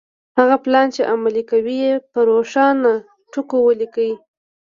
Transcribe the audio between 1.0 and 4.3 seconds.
عملي کوئ يې په روښانه ټکو وليکئ.